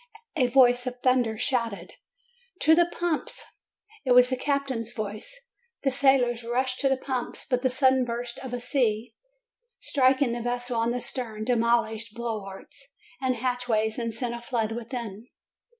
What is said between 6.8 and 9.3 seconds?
the pumps. But a sudden burst of the sea,